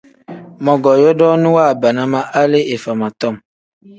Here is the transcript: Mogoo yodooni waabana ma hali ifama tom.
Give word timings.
Mogoo 0.63 1.01
yodooni 1.03 1.47
waabana 1.55 2.03
ma 2.11 2.19
hali 2.33 2.59
ifama 2.75 3.07
tom. 3.19 3.35